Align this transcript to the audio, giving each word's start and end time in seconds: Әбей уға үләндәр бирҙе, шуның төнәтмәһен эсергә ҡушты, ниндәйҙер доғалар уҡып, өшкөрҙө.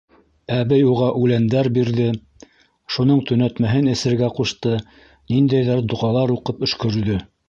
Әбей 0.53 0.85
уға 0.91 1.07
үләндәр 1.25 1.67
бирҙе, 1.75 2.07
шуның 2.95 3.21
төнәтмәһен 3.31 3.91
эсергә 3.91 4.31
ҡушты, 4.39 4.73
ниндәйҙер 5.35 5.85
доғалар 5.93 6.35
уҡып, 6.37 6.65
өшкөрҙө. 6.69 7.19